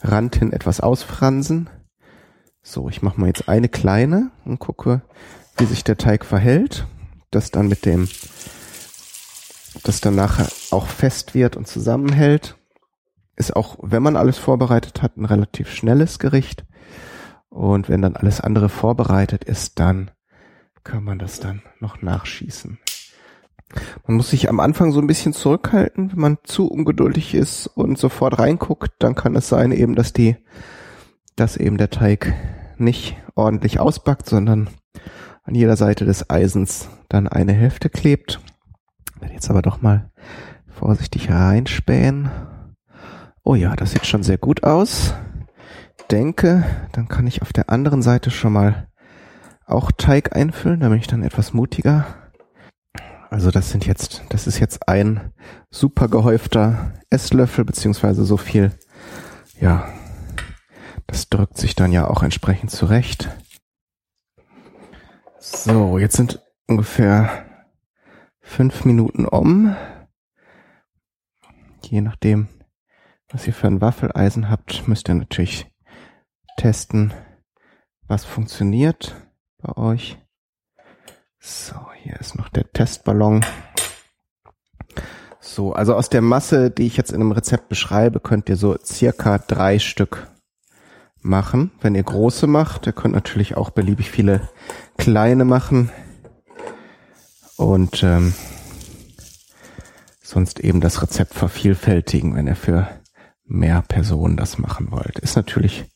Rand 0.00 0.36
hin 0.36 0.52
etwas 0.52 0.80
ausfransen. 0.80 1.68
So, 2.62 2.88
ich 2.88 3.02
mache 3.02 3.20
mal 3.20 3.26
jetzt 3.26 3.48
eine 3.48 3.68
kleine 3.68 4.30
und 4.44 4.58
gucke, 4.58 5.02
wie 5.56 5.64
sich 5.64 5.84
der 5.84 5.96
Teig 5.96 6.24
verhält. 6.24 6.86
Das 7.30 7.50
dann 7.50 7.68
mit 7.68 7.84
dem, 7.84 8.08
das 9.84 10.00
dann 10.00 10.14
nachher 10.14 10.48
auch 10.70 10.86
fest 10.86 11.34
wird 11.34 11.56
und 11.56 11.66
zusammenhält. 11.66 12.56
Ist 13.36 13.54
auch, 13.54 13.76
wenn 13.82 14.02
man 14.02 14.16
alles 14.16 14.38
vorbereitet 14.38 15.02
hat, 15.02 15.16
ein 15.16 15.24
relativ 15.24 15.70
schnelles 15.70 16.18
Gericht. 16.18 16.64
Und 17.50 17.88
wenn 17.88 18.02
dann 18.02 18.16
alles 18.16 18.40
andere 18.40 18.68
vorbereitet 18.68 19.44
ist, 19.44 19.78
dann 19.78 20.10
kann 20.88 21.04
man 21.04 21.18
das 21.18 21.38
dann 21.38 21.60
noch 21.80 22.00
nachschießen. 22.00 22.78
Man 24.06 24.16
muss 24.16 24.30
sich 24.30 24.48
am 24.48 24.58
Anfang 24.58 24.90
so 24.90 25.00
ein 25.00 25.06
bisschen 25.06 25.34
zurückhalten, 25.34 26.12
wenn 26.12 26.18
man 26.18 26.38
zu 26.44 26.66
ungeduldig 26.66 27.34
ist 27.34 27.66
und 27.66 27.98
sofort 27.98 28.38
reinguckt, 28.38 28.92
dann 28.98 29.14
kann 29.14 29.36
es 29.36 29.50
sein 29.50 29.70
eben, 29.70 29.94
dass 29.94 30.14
die, 30.14 30.36
dass 31.36 31.58
eben 31.58 31.76
der 31.76 31.90
Teig 31.90 32.32
nicht 32.78 33.16
ordentlich 33.34 33.78
ausbackt, 33.78 34.26
sondern 34.26 34.70
an 35.42 35.54
jeder 35.54 35.76
Seite 35.76 36.06
des 36.06 36.30
Eisens 36.30 36.88
dann 37.10 37.28
eine 37.28 37.52
Hälfte 37.52 37.90
klebt. 37.90 38.40
Werde 39.20 39.34
jetzt 39.34 39.50
aber 39.50 39.60
doch 39.60 39.82
mal 39.82 40.10
vorsichtig 40.68 41.30
reinspähen. 41.30 42.30
Oh 43.44 43.54
ja, 43.54 43.76
das 43.76 43.90
sieht 43.90 44.06
schon 44.06 44.22
sehr 44.22 44.38
gut 44.38 44.64
aus. 44.64 45.12
Denke, 46.10 46.64
dann 46.92 47.08
kann 47.08 47.26
ich 47.26 47.42
auf 47.42 47.52
der 47.52 47.68
anderen 47.68 48.00
Seite 48.00 48.30
schon 48.30 48.54
mal 48.54 48.88
auch 49.68 49.92
Teig 49.92 50.34
einfüllen, 50.34 50.80
da 50.80 50.88
bin 50.88 50.98
ich 50.98 51.06
dann 51.06 51.22
etwas 51.22 51.52
mutiger. 51.52 52.06
Also 53.30 53.50
das 53.50 53.70
sind 53.70 53.86
jetzt, 53.86 54.22
das 54.30 54.46
ist 54.46 54.58
jetzt 54.58 54.88
ein 54.88 55.32
super 55.70 56.08
gehäufter 56.08 56.94
Esslöffel, 57.10 57.64
beziehungsweise 57.64 58.24
so 58.24 58.38
viel, 58.38 58.72
ja, 59.60 59.92
das 61.06 61.28
drückt 61.28 61.58
sich 61.58 61.74
dann 61.74 61.92
ja 61.92 62.08
auch 62.08 62.22
entsprechend 62.22 62.70
zurecht. 62.70 63.28
So, 65.38 65.98
jetzt 65.98 66.16
sind 66.16 66.42
ungefähr 66.66 67.46
fünf 68.40 68.84
Minuten 68.84 69.26
um. 69.26 69.76
Je 71.82 72.00
nachdem, 72.00 72.48
was 73.28 73.46
ihr 73.46 73.52
für 73.52 73.66
ein 73.66 73.80
Waffeleisen 73.80 74.50
habt, 74.50 74.88
müsst 74.88 75.08
ihr 75.08 75.14
natürlich 75.14 75.70
testen, 76.56 77.12
was 78.06 78.24
funktioniert 78.24 79.27
bei 79.62 79.76
euch. 79.76 80.18
So, 81.40 81.74
hier 82.02 82.16
ist 82.20 82.36
noch 82.36 82.48
der 82.48 82.70
Testballon. 82.72 83.44
So, 85.40 85.72
also 85.72 85.94
aus 85.94 86.08
der 86.08 86.22
Masse, 86.22 86.70
die 86.70 86.86
ich 86.86 86.96
jetzt 86.96 87.10
in 87.10 87.20
einem 87.20 87.32
Rezept 87.32 87.68
beschreibe, 87.68 88.20
könnt 88.20 88.48
ihr 88.48 88.56
so 88.56 88.76
circa 88.84 89.38
drei 89.38 89.78
Stück 89.78 90.28
machen. 91.20 91.70
Wenn 91.80 91.94
ihr 91.94 92.02
große 92.02 92.46
macht, 92.46 92.86
ihr 92.86 92.92
könnt 92.92 93.14
natürlich 93.14 93.56
auch 93.56 93.70
beliebig 93.70 94.10
viele 94.10 94.48
kleine 94.96 95.44
machen. 95.44 95.90
Und 97.56 98.02
ähm, 98.02 98.34
sonst 100.22 100.60
eben 100.60 100.80
das 100.80 101.02
Rezept 101.02 101.34
vervielfältigen, 101.34 102.36
wenn 102.36 102.46
ihr 102.46 102.56
für 102.56 102.88
mehr 103.44 103.82
Personen 103.82 104.36
das 104.36 104.58
machen 104.58 104.90
wollt. 104.92 105.18
Ist 105.18 105.36
natürlich 105.36 105.86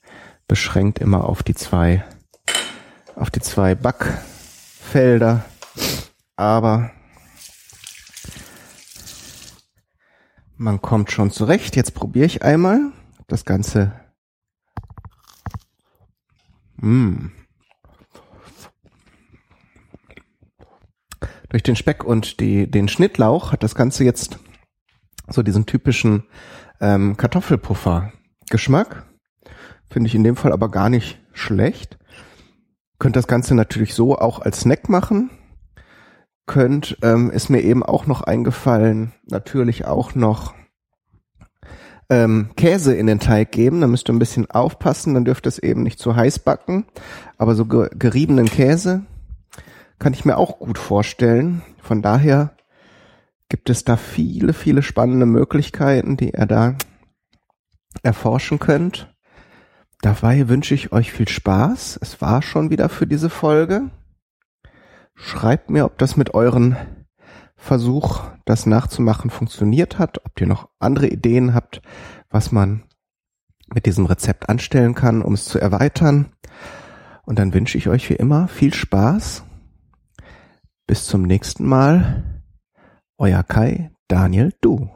beschränkt 0.49 0.99
immer 0.99 1.25
auf 1.25 1.42
die 1.42 1.54
zwei, 1.54 2.04
auf 3.23 3.31
die 3.31 3.41
zwei 3.41 3.76
Backfelder, 3.76 5.45
aber 6.35 6.91
man 10.57 10.83
kommt 10.83 11.12
schon 11.12 11.31
zurecht. 11.31 11.76
Jetzt 11.76 11.95
probiere 11.95 12.26
ich 12.26 12.43
einmal 12.43 12.91
das 13.29 13.45
Ganze. 13.45 13.93
Mm. 16.79 17.29
Durch 21.49 21.62
den 21.62 21.76
Speck 21.76 22.02
und 22.02 22.41
die, 22.41 22.69
den 22.69 22.88
Schnittlauch 22.88 23.52
hat 23.52 23.62
das 23.62 23.76
Ganze 23.76 24.02
jetzt 24.02 24.41
so 25.29 25.45
diesen 25.45 25.64
typischen 25.64 26.25
ähm, 26.81 27.17
Kartoffelpuffer-Geschmack. 27.17 29.07
Finde 29.88 30.09
ich 30.09 30.17
in 30.17 30.25
dem 30.25 30.35
Fall 30.35 30.50
aber 30.50 30.73
gar 30.73 30.88
nicht 30.88 31.21
schlecht. 31.33 31.99
Könnt 33.02 33.16
das 33.16 33.26
Ganze 33.26 33.56
natürlich 33.56 33.94
so 33.94 34.16
auch 34.16 34.38
als 34.38 34.61
Snack 34.61 34.88
machen. 34.88 35.30
Könnt, 36.47 36.99
ähm, 37.02 37.32
ist 37.32 37.50
mir 37.50 37.61
eben 37.61 37.82
auch 37.82 38.06
noch 38.06 38.21
eingefallen, 38.23 39.11
natürlich 39.28 39.87
auch 39.87 40.14
noch 40.14 40.54
ähm, 42.09 42.50
Käse 42.56 42.94
in 42.94 43.09
den 43.09 43.18
Teig 43.18 43.50
geben. 43.50 43.80
Da 43.80 43.88
müsst 43.88 44.09
ihr 44.09 44.12
ein 44.12 44.21
bisschen 44.21 44.49
aufpassen, 44.52 45.14
dann 45.14 45.25
dürft 45.25 45.47
ihr 45.47 45.49
es 45.49 45.59
eben 45.59 45.82
nicht 45.82 45.99
zu 45.99 46.14
heiß 46.14 46.38
backen. 46.38 46.85
Aber 47.38 47.56
so 47.56 47.64
ge 47.64 47.90
geriebenen 47.92 48.47
Käse 48.47 49.04
kann 49.99 50.12
ich 50.12 50.25
mir 50.25 50.37
auch 50.37 50.61
gut 50.61 50.78
vorstellen. 50.78 51.62
Von 51.80 52.02
daher 52.02 52.52
gibt 53.49 53.68
es 53.68 53.82
da 53.82 53.97
viele, 53.97 54.52
viele 54.52 54.82
spannende 54.85 55.26
Möglichkeiten, 55.26 56.16
die 56.16 56.35
ihr 56.38 56.47
da 56.47 56.76
erforschen 58.04 58.61
könnt. 58.61 59.12
Dabei 60.02 60.49
wünsche 60.49 60.75
ich 60.75 60.90
euch 60.90 61.12
viel 61.12 61.28
Spaß. 61.28 62.00
Es 62.02 62.21
war 62.21 62.42
schon 62.42 62.71
wieder 62.71 62.88
für 62.88 63.06
diese 63.06 63.30
Folge. 63.30 63.88
Schreibt 65.14 65.71
mir, 65.71 65.85
ob 65.85 65.97
das 65.97 66.16
mit 66.16 66.35
euren 66.35 66.76
Versuch, 67.54 68.25
das 68.44 68.66
nachzumachen, 68.66 69.30
funktioniert 69.30 70.00
hat, 70.00 70.18
ob 70.26 70.40
ihr 70.40 70.49
noch 70.49 70.68
andere 70.80 71.06
Ideen 71.06 71.54
habt, 71.54 71.82
was 72.30 72.50
man 72.50 72.82
mit 73.73 73.87
diesem 73.87 74.06
Rezept 74.06 74.49
anstellen 74.49 74.97
kann, 74.97 75.23
um 75.23 75.35
es 75.35 75.44
zu 75.44 75.61
erweitern. 75.61 76.32
Und 77.25 77.38
dann 77.38 77.54
wünsche 77.54 77.78
ich 77.78 77.88
euch 77.88 78.11
wie 78.11 78.14
immer 78.14 78.49
viel 78.49 78.75
Spaß 78.75 79.44
bis 80.88 81.06
zum 81.06 81.23
nächsten 81.23 81.64
Mal. 81.64 82.42
Euer 83.18 83.44
Kai, 83.44 83.92
Daniel 84.09 84.52
Du. 84.61 84.90